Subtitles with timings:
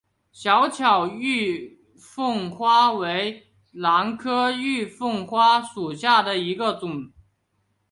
[0.31, 7.11] 小巧玉凤花为兰科玉凤花属下的一个种。